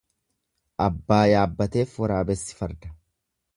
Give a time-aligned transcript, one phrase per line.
[0.85, 2.93] Abbaa yaabbateef waraabessi farda.